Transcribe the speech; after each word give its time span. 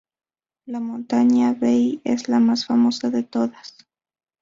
La 0.65 0.79
montaña 0.79 1.53
Bei, 1.53 2.01
es 2.03 2.27
la 2.27 2.39
más 2.39 2.65
famosa 2.65 3.11
de 3.11 3.21
todas. 3.21 3.77